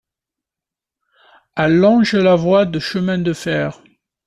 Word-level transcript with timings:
Elle 1.55 1.77
longe 1.77 2.13
la 2.15 2.33
voie 2.35 2.65
de 2.65 2.79
chemin 2.79 3.19
de 3.19 3.33
Fer. 3.33 3.79